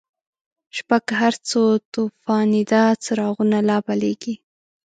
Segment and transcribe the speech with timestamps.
[0.75, 1.59] شپه که هرڅه
[1.93, 4.33] توفانیده، څراغونه لابلیږی